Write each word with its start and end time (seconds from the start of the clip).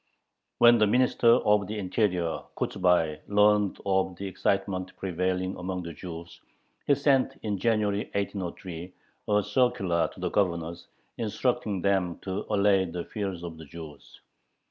When 0.57 0.79
the 0.79 0.87
Minister 0.87 1.27
of 1.27 1.67
the 1.67 1.77
Interior, 1.77 2.39
Kochubay, 2.57 3.19
learned 3.27 3.77
of 3.85 4.15
the 4.15 4.25
excitement 4.25 4.97
prevailing 4.97 5.55
among 5.57 5.83
the 5.83 5.93
Jews, 5.93 6.41
he 6.87 6.95
sent, 6.95 7.37
in 7.43 7.59
January, 7.59 8.05
1803, 8.15 8.93
a 9.27 9.43
circular 9.43 10.07
to 10.11 10.19
the 10.19 10.31
governors, 10.31 10.87
instructing 11.19 11.83
them 11.83 12.17
to 12.21 12.47
allay 12.49 12.85
the 12.85 13.05
fears 13.05 13.43
of 13.43 13.59
the 13.59 13.65
Jews. 13.65 14.21